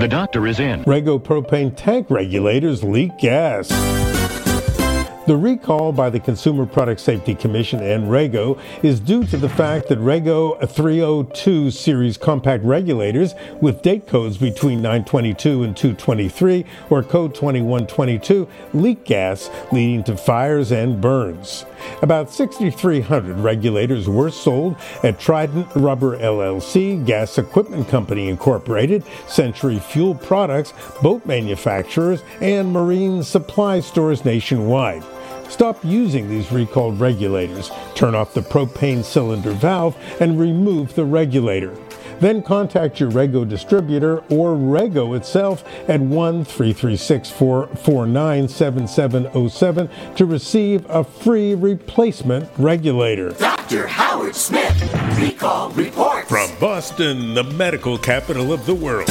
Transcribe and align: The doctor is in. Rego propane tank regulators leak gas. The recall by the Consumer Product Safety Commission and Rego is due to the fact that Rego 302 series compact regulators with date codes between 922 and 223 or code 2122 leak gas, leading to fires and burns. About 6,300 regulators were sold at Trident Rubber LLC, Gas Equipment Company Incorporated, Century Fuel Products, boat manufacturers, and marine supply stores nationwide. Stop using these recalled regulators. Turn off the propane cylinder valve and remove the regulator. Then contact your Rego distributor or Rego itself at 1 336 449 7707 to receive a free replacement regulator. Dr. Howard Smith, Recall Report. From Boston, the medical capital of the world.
The 0.00 0.08
doctor 0.08 0.46
is 0.46 0.60
in. 0.60 0.82
Rego 0.84 1.22
propane 1.22 1.76
tank 1.76 2.08
regulators 2.08 2.82
leak 2.82 3.18
gas. 3.18 3.70
The 5.30 5.36
recall 5.36 5.92
by 5.92 6.10
the 6.10 6.18
Consumer 6.18 6.66
Product 6.66 7.00
Safety 7.00 7.36
Commission 7.36 7.80
and 7.80 8.08
Rego 8.08 8.60
is 8.82 8.98
due 8.98 9.22
to 9.26 9.36
the 9.36 9.48
fact 9.48 9.86
that 9.86 10.00
Rego 10.00 10.68
302 10.68 11.70
series 11.70 12.18
compact 12.18 12.64
regulators 12.64 13.36
with 13.60 13.80
date 13.80 14.08
codes 14.08 14.38
between 14.38 14.82
922 14.82 15.62
and 15.62 15.76
223 15.76 16.66
or 16.90 17.04
code 17.04 17.32
2122 17.36 18.48
leak 18.74 19.04
gas, 19.04 19.48
leading 19.70 20.02
to 20.02 20.16
fires 20.16 20.72
and 20.72 21.00
burns. 21.00 21.64
About 22.02 22.32
6,300 22.32 23.38
regulators 23.38 24.08
were 24.08 24.32
sold 24.32 24.74
at 25.04 25.20
Trident 25.20 25.68
Rubber 25.76 26.18
LLC, 26.18 27.06
Gas 27.06 27.38
Equipment 27.38 27.86
Company 27.86 28.28
Incorporated, 28.28 29.04
Century 29.28 29.78
Fuel 29.78 30.16
Products, 30.16 30.72
boat 31.02 31.24
manufacturers, 31.24 32.24
and 32.40 32.72
marine 32.72 33.22
supply 33.22 33.78
stores 33.78 34.24
nationwide. 34.24 35.04
Stop 35.50 35.84
using 35.84 36.28
these 36.28 36.50
recalled 36.52 37.00
regulators. 37.00 37.70
Turn 37.94 38.14
off 38.14 38.32
the 38.32 38.40
propane 38.40 39.04
cylinder 39.04 39.50
valve 39.50 39.96
and 40.20 40.38
remove 40.38 40.94
the 40.94 41.04
regulator. 41.04 41.76
Then 42.20 42.42
contact 42.42 43.00
your 43.00 43.10
Rego 43.10 43.48
distributor 43.48 44.18
or 44.30 44.54
Rego 44.54 45.16
itself 45.16 45.64
at 45.88 46.00
1 46.00 46.44
336 46.44 47.30
449 47.30 48.48
7707 48.48 49.90
to 50.16 50.24
receive 50.24 50.88
a 50.88 51.02
free 51.02 51.54
replacement 51.54 52.48
regulator. 52.56 53.30
Dr. 53.32 53.86
Howard 53.86 54.36
Smith, 54.36 54.80
Recall 55.18 55.70
Report. 55.70 56.28
From 56.28 56.50
Boston, 56.60 57.34
the 57.34 57.44
medical 57.44 57.98
capital 57.98 58.52
of 58.52 58.66
the 58.66 58.74
world. 58.74 59.08